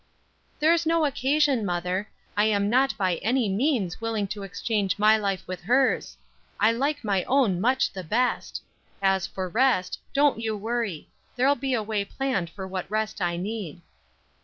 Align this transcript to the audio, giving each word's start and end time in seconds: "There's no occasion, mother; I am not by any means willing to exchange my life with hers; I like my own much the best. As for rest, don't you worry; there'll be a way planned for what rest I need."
"There's 0.59 0.83
no 0.87 1.05
occasion, 1.05 1.63
mother; 1.63 2.09
I 2.35 2.45
am 2.45 2.71
not 2.71 2.97
by 2.97 3.17
any 3.17 3.47
means 3.47 4.01
willing 4.01 4.25
to 4.29 4.41
exchange 4.41 4.97
my 4.97 5.15
life 5.15 5.45
with 5.47 5.61
hers; 5.61 6.17
I 6.59 6.71
like 6.71 7.03
my 7.03 7.23
own 7.25 7.61
much 7.61 7.93
the 7.93 8.03
best. 8.03 8.63
As 8.99 9.27
for 9.27 9.47
rest, 9.47 9.99
don't 10.11 10.39
you 10.41 10.57
worry; 10.57 11.07
there'll 11.35 11.53
be 11.53 11.75
a 11.75 11.83
way 11.83 12.03
planned 12.03 12.49
for 12.49 12.67
what 12.67 12.89
rest 12.89 13.21
I 13.21 13.37
need." 13.37 13.81